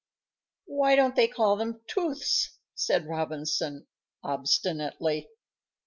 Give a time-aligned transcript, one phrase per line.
[0.65, 3.85] "Why don't they call them tooths?" said Robinson,
[4.23, 5.29] obstinately.